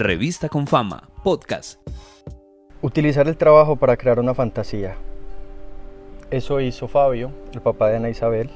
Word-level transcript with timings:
Revista 0.00 0.48
con 0.48 0.66
Fama, 0.66 1.10
podcast. 1.22 1.78
Utilizar 2.80 3.28
el 3.28 3.36
trabajo 3.36 3.76
para 3.76 3.98
crear 3.98 4.18
una 4.18 4.32
fantasía. 4.32 4.96
Eso 6.30 6.58
hizo 6.60 6.88
Fabio, 6.88 7.32
el 7.52 7.60
papá 7.60 7.90
de 7.90 7.96
Ana 7.96 8.08
Isabel. 8.08 8.48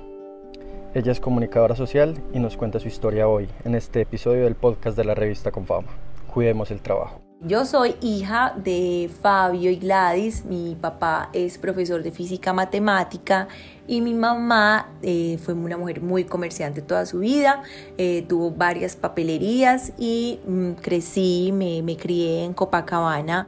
Ella 0.95 1.13
es 1.13 1.21
comunicadora 1.21 1.77
social 1.77 2.17
y 2.33 2.39
nos 2.39 2.57
cuenta 2.57 2.81
su 2.81 2.89
historia 2.89 3.29
hoy 3.29 3.47
en 3.67 3.75
este 3.75 4.01
episodio 4.01 4.45
del 4.45 4.55
podcast 4.55 4.97
de 4.97 5.05
la 5.05 5.15
Revista 5.15 5.51
con 5.51 5.67
Fama. 5.67 5.89
Cuidemos 6.33 6.71
el 6.71 6.81
trabajo. 6.81 7.24
Yo 7.47 7.67
soy 7.67 7.97
hija 8.01 8.55
de 8.57 9.11
Fabio 9.21 9.71
y 9.71 9.77
Gladys, 9.77 10.47
mi 10.47 10.79
papá 10.81 11.29
es 11.35 11.59
profesor 11.59 12.03
de 12.03 12.11
física 12.11 12.55
matemática 12.55 13.49
y 13.87 14.01
mi 14.01 14.15
mamá 14.15 14.89
eh, 15.03 15.37
fue 15.45 15.53
una 15.53 15.77
mujer 15.77 16.01
muy 16.01 16.25
comerciante 16.25 16.81
toda 16.81 17.05
su 17.05 17.19
vida, 17.19 17.63
eh, 17.99 18.25
tuvo 18.27 18.51
varias 18.51 18.97
papelerías 18.97 19.93
y 19.99 20.41
mm, 20.47 20.71
crecí, 20.81 21.51
me, 21.53 21.83
me 21.83 21.99
crié 21.99 22.45
en 22.45 22.55
Copacabana. 22.55 23.47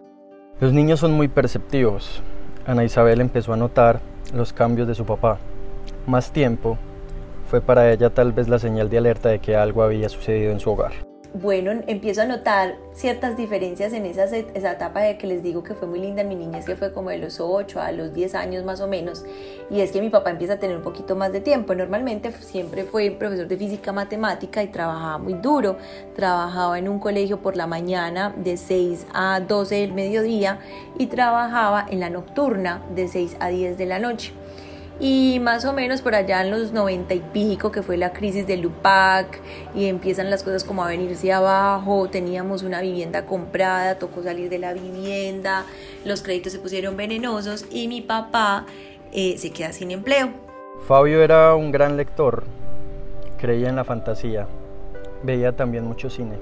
Los 0.60 0.74
niños 0.74 1.00
son 1.00 1.12
muy 1.12 1.28
perceptivos. 1.28 2.22
Ana 2.66 2.84
Isabel 2.84 3.22
empezó 3.22 3.54
a 3.54 3.56
notar 3.56 4.02
los 4.34 4.52
cambios 4.52 4.86
de 4.88 4.94
su 4.94 5.06
papá. 5.06 5.38
Más 6.06 6.32
tiempo 6.32 6.76
fue 7.48 7.62
para 7.62 7.90
ella 7.90 8.10
tal 8.10 8.34
vez 8.34 8.46
la 8.46 8.58
señal 8.58 8.90
de 8.90 8.98
alerta 8.98 9.30
de 9.30 9.38
que 9.38 9.56
algo 9.56 9.82
había 9.82 10.10
sucedido 10.10 10.52
en 10.52 10.60
su 10.60 10.70
hogar 10.70 11.05
bueno, 11.40 11.70
empiezo 11.86 12.22
a 12.22 12.24
notar 12.24 12.76
ciertas 12.94 13.36
diferencias 13.36 13.92
en 13.92 14.06
esa, 14.06 14.24
esa 14.24 14.72
etapa 14.72 15.00
de 15.00 15.18
que 15.18 15.26
les 15.26 15.42
digo 15.42 15.62
que 15.62 15.74
fue 15.74 15.86
muy 15.86 15.98
linda 15.98 16.22
en 16.22 16.28
mi 16.28 16.34
niñez, 16.34 16.64
que 16.64 16.76
fue 16.76 16.92
como 16.92 17.10
de 17.10 17.18
los 17.18 17.40
8 17.40 17.80
a 17.80 17.92
los 17.92 18.14
10 18.14 18.34
años 18.34 18.64
más 18.64 18.80
o 18.80 18.88
menos, 18.88 19.24
y 19.70 19.80
es 19.80 19.92
que 19.92 20.00
mi 20.00 20.08
papá 20.08 20.30
empieza 20.30 20.54
a 20.54 20.58
tener 20.58 20.76
un 20.76 20.82
poquito 20.82 21.14
más 21.14 21.32
de 21.32 21.40
tiempo. 21.40 21.74
Normalmente 21.74 22.32
siempre 22.32 22.84
fue 22.84 23.10
profesor 23.10 23.48
de 23.48 23.56
física 23.56 23.92
matemática 23.92 24.62
y 24.62 24.68
trabajaba 24.68 25.18
muy 25.18 25.34
duro, 25.34 25.76
trabajaba 26.14 26.78
en 26.78 26.88
un 26.88 26.98
colegio 26.98 27.38
por 27.42 27.56
la 27.56 27.66
mañana 27.66 28.34
de 28.36 28.56
6 28.56 29.06
a 29.12 29.40
12 29.40 29.74
del 29.74 29.92
mediodía 29.92 30.60
y 30.98 31.06
trabajaba 31.08 31.86
en 31.90 32.00
la 32.00 32.08
nocturna 32.08 32.82
de 32.94 33.08
6 33.08 33.36
a 33.40 33.48
10 33.48 33.76
de 33.76 33.86
la 33.86 33.98
noche. 33.98 34.32
Y 34.98 35.40
más 35.40 35.66
o 35.66 35.74
menos 35.74 36.00
por 36.00 36.14
allá 36.14 36.40
en 36.40 36.50
los 36.50 36.72
noventa 36.72 37.12
y 37.12 37.20
pico, 37.20 37.70
que 37.70 37.82
fue 37.82 37.98
la 37.98 38.14
crisis 38.14 38.46
del 38.46 38.62
Lupac, 38.62 39.40
y 39.74 39.86
empiezan 39.86 40.30
las 40.30 40.42
cosas 40.42 40.64
como 40.64 40.82
a 40.82 40.88
venirse 40.88 41.30
abajo, 41.32 42.08
teníamos 42.08 42.62
una 42.62 42.80
vivienda 42.80 43.26
comprada, 43.26 43.98
tocó 43.98 44.22
salir 44.22 44.48
de 44.48 44.58
la 44.58 44.72
vivienda, 44.72 45.66
los 46.06 46.22
créditos 46.22 46.52
se 46.52 46.60
pusieron 46.60 46.96
venenosos 46.96 47.66
y 47.70 47.88
mi 47.88 48.00
papá 48.00 48.64
eh, 49.12 49.36
se 49.36 49.50
queda 49.50 49.72
sin 49.72 49.90
empleo. 49.90 50.30
Fabio 50.86 51.22
era 51.22 51.54
un 51.54 51.72
gran 51.72 51.98
lector, 51.98 52.44
creía 53.38 53.68
en 53.68 53.76
la 53.76 53.84
fantasía, 53.84 54.46
veía 55.22 55.54
también 55.54 55.84
mucho 55.84 56.08
cine. 56.08 56.38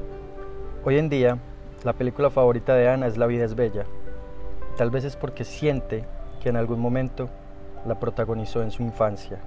Hoy 0.85 0.99
en 0.99 1.09
día, 1.09 1.39
la 1.83 1.93
película 1.93 2.31
favorita 2.31 2.75
de 2.77 2.89
Ana 2.89 3.09
es 3.09 3.17
La 3.17 3.27
vida 3.27 3.45
es 3.45 3.57
bella. 3.57 3.85
Tal 4.77 4.91
vez 4.91 5.05
es 5.05 5.17
porque 5.17 5.45
siente 5.45 6.05
que 6.43 6.51
en 6.51 6.57
algún 6.57 6.79
momento 6.79 7.31
la 7.87 7.99
protagonizó 7.99 8.63
en 8.63 8.71
su 8.71 8.83
infancia. 8.83 9.39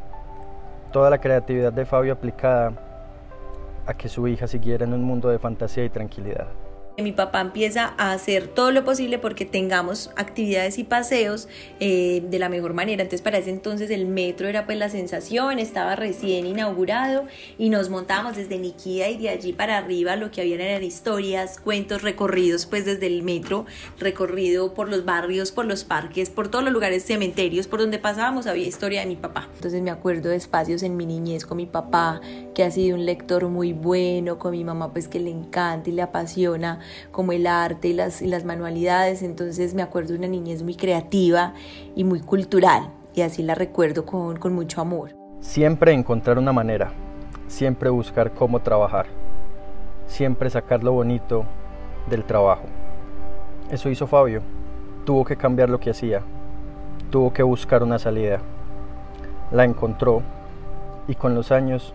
Toda 0.92 1.10
la 1.10 1.18
creatividad 1.18 1.74
de 1.74 1.86
Fabio 1.86 2.14
aplicada 2.14 2.74
a 3.86 3.94
que 3.94 4.10
su 4.10 4.28
hija 4.28 4.48
siguiera 4.48 4.86
en 4.86 4.94
un 4.94 5.04
mundo 5.04 5.30
de 5.30 5.40
fantasía 5.40 5.86
y 5.86 5.90
tranquilidad 5.90 6.48
mi 7.04 7.12
papá 7.12 7.42
empieza 7.42 7.94
a 7.98 8.12
hacer 8.12 8.48
todo 8.48 8.72
lo 8.72 8.84
posible 8.84 9.20
porque 9.20 9.46
tengamos 9.46 10.10
actividades 10.16 10.80
y 10.80 10.84
paseos 10.84 11.48
eh, 11.80 12.24
de 12.28 12.40
la 12.40 12.50
mejor 12.50 12.74
manera. 12.74 13.04
Entonces 13.04 13.22
para 13.22 13.38
ese 13.38 13.52
entonces 13.52 13.92
el 13.92 14.08
metro 14.08 14.48
era 14.48 14.66
pues 14.66 14.80
la 14.80 14.90
sensación, 14.90 15.60
estaba 15.60 15.96
recién 15.96 16.48
inaugurado 16.48 17.26
y 17.60 17.70
nos 17.70 17.90
montábamos 17.90 18.36
desde 18.36 18.58
Niquía 18.58 19.10
y 19.12 19.18
de 19.18 19.30
allí 19.30 19.54
para 19.54 19.78
arriba 19.78 20.16
lo 20.16 20.32
que 20.32 20.42
habían 20.42 20.60
eran 20.60 20.84
historias, 20.84 21.60
cuentos, 21.60 22.02
recorridos 22.02 22.66
pues 22.66 22.86
desde 22.86 23.06
el 23.06 23.22
metro, 23.22 23.68
recorrido 24.00 24.74
por 24.74 24.90
los 24.90 25.06
barrios, 25.06 25.52
por 25.52 25.66
los 25.66 25.84
parques, 25.84 26.32
por 26.32 26.48
todos 26.48 26.66
los 26.66 26.74
lugares 26.74 27.04
cementerios 27.04 27.68
por 27.68 27.80
donde 27.80 28.00
pasábamos 28.00 28.48
había 28.48 28.66
historia 28.66 29.02
de 29.02 29.06
mi 29.06 29.16
papá. 29.16 29.48
Entonces 29.54 29.84
me 29.84 29.92
acuerdo 29.92 30.30
de 30.30 30.36
espacios 30.36 30.82
en 30.82 30.98
mi 30.98 31.06
niñez 31.06 31.46
con 31.46 31.58
mi 31.58 31.68
papá 31.68 32.22
que 32.56 32.64
ha 32.64 32.72
sido 32.72 32.96
un 32.96 33.06
lector 33.06 33.48
muy 33.50 33.74
bueno, 33.74 34.40
con 34.40 34.52
mi 34.52 34.64
mamá 34.64 34.92
pues 34.92 35.08
que 35.08 35.20
le 35.20 35.30
encanta 35.30 35.92
y 35.92 35.94
le 35.94 36.02
apasiona 36.02 36.80
como 37.12 37.32
el 37.32 37.48
arte 37.48 37.90
y 37.90 37.94
las, 37.94 38.46
manualidades, 38.46 39.22
entonces 39.22 39.74
me 39.74 39.82
acuerdo 39.82 40.14
de 40.14 40.20
una 40.20 40.28
niñez 40.28 40.64
muy 40.64 40.76
creativa 40.76 41.54
y 41.96 42.04
muy 42.04 42.22
cultural 42.22 42.90
y 43.14 43.22
así 43.22 43.44
la 43.44 43.56
recuerdo 43.56 44.06
con 44.06 44.54
mucho 44.54 44.82
amor. 44.82 45.16
Siempre 45.40 45.94
encontrar 45.94 46.38
una 46.38 46.54
manera, 46.54 46.92
siempre 47.48 47.90
buscar 47.90 48.34
cómo 48.34 48.62
trabajar, 48.62 49.08
siempre 50.08 50.50
sacar 50.50 50.84
lo 50.84 50.92
bonito 50.94 51.46
del 52.10 52.24
trabajo. 52.24 52.64
Eso 53.72 53.90
hizo 53.90 54.08
Fabio, 54.08 54.42
tuvo 55.06 55.26
que 55.26 55.36
cambiar 55.36 55.70
lo 55.70 55.80
que 55.80 55.90
hacía, 55.90 56.22
tuvo 57.10 57.32
que 57.32 57.44
buscar 57.44 57.84
una 57.84 58.00
salida. 58.00 58.40
La 59.52 59.64
encontró 59.64 60.22
y 61.08 61.16
con 61.16 61.36
los 61.36 61.52
años 61.52 61.94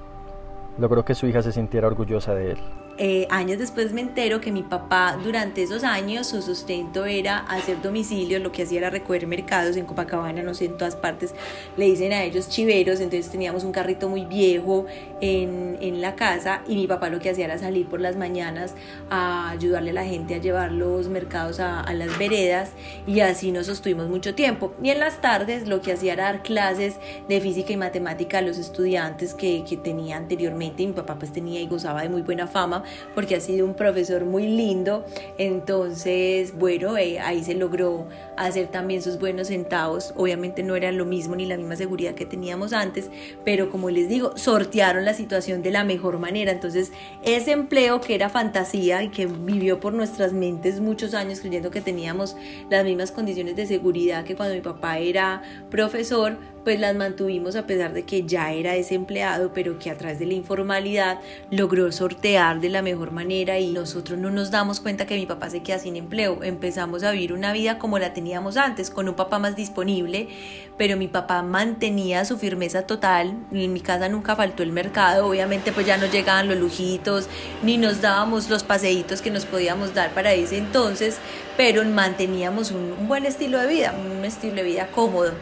logró 0.78 1.04
que 1.04 1.14
su 1.14 1.26
hija 1.26 1.42
se 1.42 1.52
sintiera 1.52 1.86
orgullosa 1.86 2.34
de 2.34 2.52
él. 2.52 2.58
Eh, 2.98 3.26
años 3.30 3.58
después 3.58 3.92
me 3.92 4.02
entero 4.02 4.40
que 4.40 4.52
mi 4.52 4.62
papá 4.62 5.18
durante 5.24 5.62
esos 5.62 5.82
años 5.82 6.26
su 6.26 6.42
sustento 6.42 7.06
era 7.06 7.38
hacer 7.38 7.80
domicilios, 7.80 8.42
lo 8.42 8.52
que 8.52 8.64
hacía 8.64 8.78
era 8.78 8.90
recoger 8.90 9.26
mercados 9.26 9.76
en 9.76 9.86
Copacabana, 9.86 10.42
no 10.42 10.52
sé, 10.52 10.66
en 10.66 10.76
todas 10.76 10.94
partes 10.94 11.34
le 11.78 11.86
dicen 11.86 12.12
a 12.12 12.22
ellos 12.22 12.50
chiveros, 12.50 13.00
entonces 13.00 13.30
teníamos 13.30 13.64
un 13.64 13.72
carrito 13.72 14.10
muy 14.10 14.26
viejo 14.26 14.86
en, 15.22 15.78
en 15.80 16.02
la 16.02 16.16
casa 16.16 16.62
y 16.68 16.76
mi 16.76 16.86
papá 16.86 17.08
lo 17.08 17.18
que 17.18 17.30
hacía 17.30 17.46
era 17.46 17.58
salir 17.58 17.86
por 17.86 18.00
las 18.00 18.16
mañanas 18.16 18.74
a 19.08 19.48
ayudarle 19.50 19.90
a 19.90 19.94
la 19.94 20.04
gente 20.04 20.34
a 20.34 20.38
llevar 20.38 20.70
los 20.70 21.08
mercados 21.08 21.60
a, 21.60 21.80
a 21.80 21.94
las 21.94 22.18
veredas 22.18 22.72
y 23.06 23.20
así 23.20 23.52
nos 23.52 23.66
sostuvimos 23.66 24.08
mucho 24.08 24.34
tiempo. 24.34 24.74
Y 24.82 24.90
en 24.90 25.00
las 25.00 25.20
tardes 25.22 25.66
lo 25.66 25.80
que 25.80 25.92
hacía 25.92 26.12
era 26.12 26.24
dar 26.24 26.42
clases 26.42 26.96
de 27.26 27.40
física 27.40 27.72
y 27.72 27.76
matemática 27.76 28.38
a 28.38 28.42
los 28.42 28.58
estudiantes 28.58 29.32
que, 29.32 29.64
que 29.66 29.78
tenía 29.78 30.18
anteriormente 30.18 30.82
y 30.82 30.88
mi 30.88 30.92
papá 30.92 31.18
pues 31.18 31.32
tenía 31.32 31.60
y 31.60 31.66
gozaba 31.66 32.02
de 32.02 32.10
muy 32.10 32.22
buena 32.22 32.46
fama 32.46 32.81
porque 33.14 33.36
ha 33.36 33.40
sido 33.40 33.66
un 33.66 33.74
profesor 33.74 34.24
muy 34.24 34.46
lindo. 34.46 35.04
Entonces, 35.38 36.56
bueno, 36.56 36.96
eh, 36.96 37.18
ahí 37.20 37.42
se 37.44 37.54
logró 37.54 38.06
hacer 38.36 38.68
también 38.68 39.02
sus 39.02 39.18
buenos 39.18 39.48
centavos. 39.48 40.12
Obviamente 40.16 40.62
no 40.62 40.76
era 40.76 40.92
lo 40.92 41.04
mismo 41.04 41.36
ni 41.36 41.46
la 41.46 41.56
misma 41.56 41.76
seguridad 41.76 42.14
que 42.14 42.26
teníamos 42.26 42.72
antes, 42.72 43.10
pero 43.44 43.70
como 43.70 43.90
les 43.90 44.08
digo, 44.08 44.36
sortearon 44.36 45.04
la 45.04 45.14
situación 45.14 45.62
de 45.62 45.70
la 45.70 45.84
mejor 45.84 46.18
manera. 46.18 46.52
Entonces, 46.52 46.92
ese 47.24 47.52
empleo 47.52 48.00
que 48.00 48.14
era 48.14 48.28
fantasía 48.28 49.02
y 49.02 49.08
que 49.08 49.26
vivió 49.26 49.80
por 49.80 49.92
nuestras 49.92 50.32
mentes 50.32 50.80
muchos 50.80 51.14
años 51.14 51.40
creyendo 51.40 51.70
que 51.70 51.80
teníamos 51.80 52.36
las 52.70 52.84
mismas 52.84 53.12
condiciones 53.12 53.56
de 53.56 53.66
seguridad 53.66 54.24
que 54.24 54.36
cuando 54.36 54.54
mi 54.54 54.60
papá 54.60 54.98
era 54.98 55.42
profesor, 55.70 56.36
pues 56.64 56.78
las 56.78 56.94
mantuvimos 56.94 57.56
a 57.56 57.66
pesar 57.66 57.92
de 57.92 58.04
que 58.04 58.24
ya 58.24 58.52
era 58.52 58.72
desempleado, 58.72 59.52
pero 59.52 59.78
que 59.78 59.90
a 59.90 59.96
través 59.96 60.18
de 60.18 60.26
la 60.26 60.34
informalidad 60.34 61.20
logró 61.50 61.90
sortear 61.90 62.60
de 62.60 62.68
la 62.72 62.82
mejor 62.82 63.12
manera 63.12 63.58
y 63.58 63.70
nosotros 63.70 64.18
no 64.18 64.30
nos 64.30 64.50
damos 64.50 64.80
cuenta 64.80 65.06
que 65.06 65.16
mi 65.16 65.26
papá 65.26 65.50
se 65.50 65.62
queda 65.62 65.78
sin 65.78 65.96
empleo. 65.96 66.42
Empezamos 66.42 67.02
a 67.02 67.10
vivir 67.10 67.32
una 67.32 67.52
vida 67.52 67.78
como 67.78 67.98
la 67.98 68.12
teníamos 68.12 68.56
antes, 68.56 68.90
con 68.90 69.08
un 69.08 69.14
papá 69.14 69.38
más 69.38 69.54
disponible, 69.54 70.28
pero 70.76 70.96
mi 70.96 71.08
papá 71.08 71.42
mantenía 71.42 72.24
su 72.24 72.38
firmeza 72.38 72.86
total. 72.86 73.36
En 73.52 73.72
mi 73.72 73.80
casa 73.80 74.08
nunca 74.08 74.34
faltó 74.34 74.62
el 74.62 74.72
mercado, 74.72 75.28
obviamente 75.28 75.72
pues 75.72 75.86
ya 75.86 75.96
no 75.96 76.06
llegaban 76.06 76.48
los 76.48 76.56
lujitos, 76.56 77.28
ni 77.62 77.76
nos 77.78 78.00
dábamos 78.00 78.50
los 78.50 78.64
paseitos 78.64 79.22
que 79.22 79.30
nos 79.30 79.44
podíamos 79.44 79.94
dar 79.94 80.12
para 80.12 80.32
ese 80.32 80.58
entonces, 80.58 81.18
pero 81.56 81.84
manteníamos 81.84 82.70
un, 82.70 82.92
un 82.98 83.08
buen 83.08 83.26
estilo 83.26 83.58
de 83.58 83.66
vida, 83.66 83.94
un 84.16 84.24
estilo 84.24 84.56
de 84.56 84.62
vida 84.62 84.88
cómodo 84.88 85.32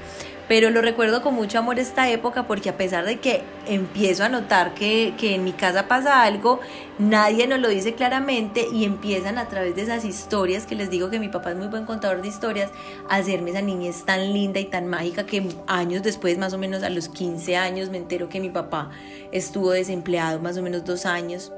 pero 0.51 0.71
lo 0.71 0.83
recuerdo 0.83 1.23
con 1.23 1.37
mucho 1.37 1.61
amor 1.61 1.79
esta 1.79 2.11
época 2.11 2.49
porque 2.49 2.71
a 2.71 2.77
pesar 2.77 3.05
de 3.05 3.21
que 3.21 3.43
empiezo 3.69 4.25
a 4.25 4.29
notar 4.29 4.75
que, 4.75 5.15
que, 5.17 5.37
en 5.37 5.45
mi 5.45 5.53
casa 5.53 5.87
pasa 5.87 6.25
algo, 6.25 6.59
nadie 6.99 7.47
nos 7.47 7.61
lo 7.61 7.69
dice 7.69 7.95
claramente 7.95 8.67
y 8.73 8.85
empiezan 8.85 9.39
a 9.39 9.47
través 9.47 9.77
de 9.77 9.83
esas 9.83 10.05
historias, 10.05 10.67
que 10.67 10.75
les 10.75 10.91
digo 10.91 11.09
que 11.09 11.21
mi 11.21 11.29
papá 11.29 11.53
es 11.53 11.57
muy 11.57 11.69
buen 11.69 11.87
contador 11.87 12.21
de 12.21 12.27
historias, 12.27 12.73
a 13.09 13.15
hacerme 13.15 13.51
esa 13.51 13.63
niñez 13.63 14.05
tan 14.05 14.33
linda 14.33 14.59
y 14.59 14.65
tan 14.65 14.89
mágica 14.89 15.25
que 15.25 15.47
años 15.69 16.03
después, 16.03 16.37
más 16.37 16.53
o 16.53 16.59
menos 16.59 16.83
a 16.83 16.91
los 16.91 17.09
15 17.09 17.57
años, 17.57 17.89
me 17.89 17.99
entero 17.99 18.29
que 18.29 18.41
mi 18.41 18.51
papá 18.51 18.91
estuvo 19.31 19.71
desempleado 19.71 20.41
más 20.41 20.59
o 20.59 20.63
menos 20.63 20.85
dos 20.85 21.07
años. 21.07 21.53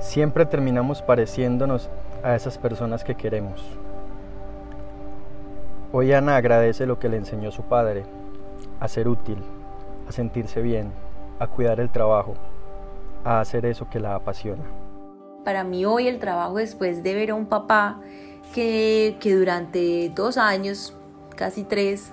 Siempre 0.00 0.44
terminamos 0.44 1.02
pareciéndonos 1.02 1.88
a 2.24 2.34
esas 2.34 2.58
personas 2.58 3.04
que 3.04 3.14
queremos. 3.14 3.62
Hoy 5.92 6.12
Ana 6.12 6.34
agradece 6.34 6.84
lo 6.84 6.98
que 6.98 7.08
le 7.08 7.16
enseñó 7.16 7.52
su 7.52 7.62
padre, 7.62 8.02
a 8.80 8.88
ser 8.88 9.08
útil, 9.08 9.38
a 10.08 10.12
sentirse 10.12 10.62
bien, 10.62 10.92
a 11.38 11.46
cuidar 11.46 11.80
el 11.80 11.90
trabajo, 11.90 12.34
a 13.24 13.40
hacer 13.40 13.66
eso 13.66 13.88
que 13.88 14.00
la 14.00 14.14
apasiona. 14.14 14.64
Para 15.44 15.64
mí 15.64 15.84
hoy 15.84 16.08
el 16.08 16.18
trabajo 16.18 16.56
después 16.56 17.02
de 17.02 17.14
ver 17.14 17.30
a 17.30 17.34
un 17.34 17.46
papá 17.46 18.00
que, 18.54 19.16
que 19.20 19.34
durante 19.34 20.10
dos 20.14 20.36
años, 20.36 20.94
casi 21.36 21.64
tres, 21.64 22.10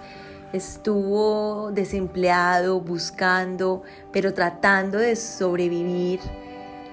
estuvo 0.53 1.71
desempleado, 1.71 2.81
buscando, 2.81 3.83
pero 4.11 4.33
tratando 4.33 4.97
de 4.97 5.15
sobrevivir, 5.15 6.19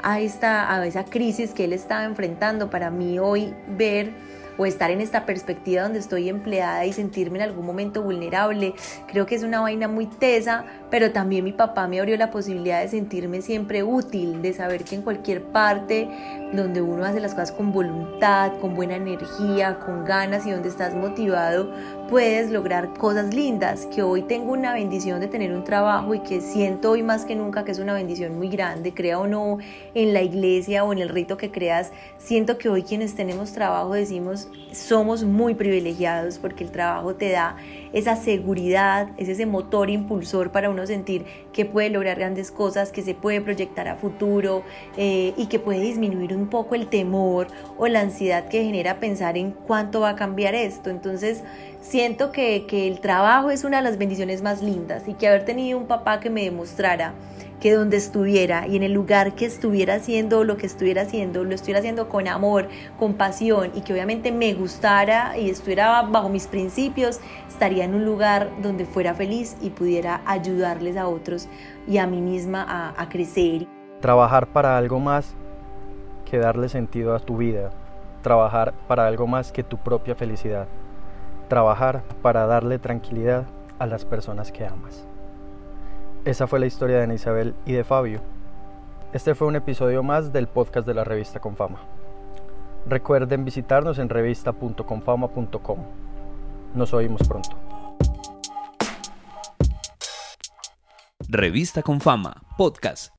a, 0.03 0.21
esta, 0.21 0.73
a 0.73 0.87
esa 0.87 1.05
crisis 1.05 1.53
que 1.53 1.65
él 1.65 1.73
estaba 1.73 2.05
enfrentando. 2.05 2.71
Para 2.71 2.91
mí 2.91 3.19
hoy 3.19 3.55
ver 3.69 4.13
o 4.59 4.67
estar 4.67 4.91
en 4.91 5.01
esta 5.01 5.25
perspectiva 5.25 5.85
donde 5.85 6.01
estoy 6.01 6.29
empleada 6.29 6.85
y 6.85 6.93
sentirme 6.93 7.39
en 7.39 7.45
algún 7.45 7.65
momento 7.65 8.03
vulnerable, 8.03 8.75
creo 9.07 9.25
que 9.25 9.37
es 9.37 9.45
una 9.45 9.61
vaina 9.61 9.89
muy 9.89 10.07
tesa, 10.07 10.65
pero 10.91 11.13
también 11.13 11.45
mi 11.45 11.53
papá 11.53 11.87
me 11.87 12.01
abrió 12.01 12.17
la 12.17 12.31
posibilidad 12.31 12.83
de 12.83 12.89
sentirme 12.89 13.41
siempre 13.41 13.83
útil, 13.83 14.43
de 14.43 14.53
saber 14.53 14.85
que 14.85 14.97
en 14.97 15.03
cualquier 15.03 15.45
parte 15.45 16.09
donde 16.53 16.81
uno 16.81 17.05
hace 17.05 17.21
las 17.21 17.33
cosas 17.33 17.53
con 17.53 17.73
voluntad, 17.73 18.53
con 18.61 18.75
buena 18.75 18.97
energía, 18.97 19.79
con 19.79 20.05
ganas 20.05 20.47
y 20.47 20.51
donde 20.51 20.69
estás 20.69 20.95
motivado, 20.95 21.73
puedes 22.09 22.51
lograr 22.51 22.95
cosas 22.95 23.35
lindas, 23.35 23.87
que 23.87 24.03
hoy 24.03 24.23
tengo 24.23 24.53
una 24.53 24.73
bendición 24.73 25.21
de 25.21 25.29
tener 25.29 25.53
un 25.53 25.63
trabajo 25.63 26.15
y 26.15 26.21
que 26.21 26.41
siento 26.41 26.93
hoy 26.93 27.03
más 27.03 27.25
que 27.25 27.37
nunca 27.37 27.65
que 27.65 27.73
es 27.73 27.79
una 27.79 27.93
bendición 27.93 28.37
muy 28.37 28.49
grande, 28.49 28.95
crea 28.95 29.19
o 29.19 29.27
no 29.27 29.59
en 29.95 30.15
la 30.15 30.23
iglesia 30.23 30.85
o 30.85 30.93
en 30.93 31.01
el 31.01 31.11
rito 31.11 31.37
que 31.37 31.51
creas, 31.51 31.93
siento 32.17 32.57
que 32.57 32.71
hoy 32.71 32.83
quienes 32.83 33.15
tenemos 33.15 33.53
trabajo 33.53 33.93
decimos 33.93 34.48
somos 34.73 35.25
muy 35.25 35.55
privilegiados 35.55 36.39
porque 36.39 36.65
el 36.65 36.71
trabajo 36.71 37.15
te 37.15 37.31
da 37.31 37.57
esa 37.93 38.17
seguridad, 38.17 39.09
es 39.17 39.29
ese 39.29 39.47
motor 39.47 39.91
impulsor 39.91 40.51
para 40.51 40.71
uno 40.71 40.87
sentir 40.87 41.25
que 41.53 41.65
puede 41.65 41.91
lograr 41.91 42.19
grandes 42.19 42.51
cosas, 42.51 42.93
que 42.93 43.03
se 43.03 43.15
puede 43.15 43.41
proyectar 43.41 43.89
a 43.89 43.97
futuro 43.97 44.63
eh, 44.97 45.33
y 45.37 45.47
que 45.47 45.59
puede 45.59 45.81
disminuir 45.81 46.35
un 46.35 46.49
poco 46.49 46.75
el 46.75 46.89
temor 46.89 47.49
o 47.77 47.87
la 47.87 48.01
ansiedad 48.01 48.49
que 48.49 48.65
genera 48.65 49.01
pensar 49.01 49.37
en 49.37 49.53
cuánto 49.53 50.01
va 50.01 50.11
a 50.11 50.17
cambiar 50.17 50.55
esto. 50.55 50.91
Entonces, 50.91 51.43
siento 51.81 52.33
que, 52.33 52.67
que 52.67 52.89
el 52.89 53.01
trabajo 53.01 53.51
es 53.51 53.65
una 53.65 53.79
de 53.79 53.83
las 53.85 53.99
bendiciones 53.99 54.43
más 54.43 54.63
lindas 54.63 55.09
y 55.09 55.15
que 55.15 55.29
haber 55.29 55.45
tenido 55.45 55.79
un 55.79 55.87
papá 55.87 56.21
que 56.21 56.31
me 56.31 56.45
demostrara 56.45 57.15
que 57.61 57.73
donde 57.73 57.97
estuviera 57.97 58.67
y 58.67 58.77
en 58.77 58.83
el 58.83 58.93
lugar 58.93 59.35
que 59.35 59.45
estuviera 59.45 59.95
haciendo 59.95 60.45
lo 60.45 60.57
que 60.57 60.67
estuviera 60.67 61.03
haciendo, 61.03 61.45
lo 61.45 61.55
estuviera 61.55 61.81
haciendo 61.81 62.09
con 62.09 62.29
amor, 62.29 62.69
con 62.99 63.15
pasión 63.15 63.73
y 63.75 63.81
que 63.81 63.93
obviamente 63.93 64.31
me 64.33 64.55
gustara 64.55 65.37
y 65.37 65.51
estuviera 65.51 66.03
bajo 66.03 66.29
mis 66.29 66.47
principios, 66.47 67.21
estaría 67.49 67.78
en 67.85 67.95
un 67.95 68.05
lugar 68.05 68.51
donde 68.63 68.85
fuera 68.85 69.15
feliz 69.15 69.57
y 69.61 69.71
pudiera 69.71 70.23
ayudarles 70.27 70.97
a 70.97 71.09
otros 71.09 71.49
y 71.87 71.99
a 71.99 72.07
mí 72.07 72.21
misma 72.21 72.63
a, 72.63 73.01
a 73.01 73.09
crecer. 73.09 73.67
Trabajar 74.01 74.47
para 74.49 74.77
algo 74.77 75.01
más 75.01 75.35
que 76.25 76.39
darle 76.39 76.69
sentido 76.69 77.15
a 77.15 77.21
tu 77.21 77.37
vida, 77.37 77.71
trabajar 78.23 78.75
para 78.87 79.07
algo 79.07 79.27
más 79.27 79.53
que 79.53 79.65
tu 79.65 79.79
propia 79.79 80.15
felicidad, 80.15 80.67
trabajar 81.49 82.03
para 82.23 82.47
darle 82.47 82.79
tranquilidad 82.79 83.45
a 83.79 83.87
las 83.87 84.05
personas 84.05 84.53
que 84.53 84.67
amas. 84.67 85.07
Esa 86.25 86.47
fue 86.47 86.61
la 86.61 86.67
historia 86.67 86.99
de 86.99 87.05
Ana 87.05 87.15
Isabel 87.15 87.55
y 87.65 87.73
de 87.73 87.85
Fabio. 87.85 88.21
Este 89.13 89.35
fue 89.35 89.47
un 89.49 89.57
episodio 89.57 90.03
más 90.03 90.33
del 90.33 90.47
podcast 90.47 90.87
de 90.87 90.95
la 90.95 91.05
revista 91.05 91.41
Confama. 91.41 91.79
Recuerden 92.87 93.45
visitarnos 93.45 93.99
en 93.99 94.09
revista.confama.com. 94.09 95.79
Nos 96.75 96.93
oímos 96.93 97.27
pronto. 97.27 97.68
Revista 101.31 101.83
Confama, 101.83 102.41
podcast. 102.57 103.13